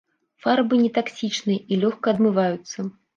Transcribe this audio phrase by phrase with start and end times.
[0.45, 2.77] Фарбы не таксічныя і лёгка адмываюцца.